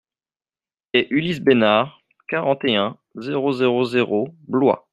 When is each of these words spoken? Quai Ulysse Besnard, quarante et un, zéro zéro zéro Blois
Quai 0.93 1.07
Ulysse 1.11 1.41
Besnard, 1.41 2.01
quarante 2.27 2.65
et 2.65 2.75
un, 2.75 2.97
zéro 3.19 3.51
zéro 3.51 3.83
zéro 3.83 4.29
Blois 4.47 4.87